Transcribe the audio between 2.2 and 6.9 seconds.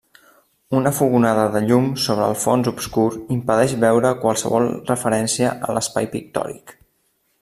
el fons obscur impedeix veure qualsevol referència a l'espai pictòric.